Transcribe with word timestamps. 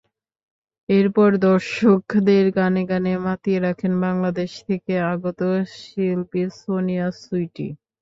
এরপর 0.89 1.29
দর্শকদের 1.45 2.45
গানে 2.57 2.83
গানে 2.91 3.13
মাতিয়ে 3.25 3.59
রাখেন 3.59 3.93
বাংলাদেশ 4.05 4.51
থেকে 4.67 4.93
আগত 5.13 5.39
শিল্পী 5.77 6.43
সোনিয়া 6.59 7.07
সুইটি। 7.19 7.67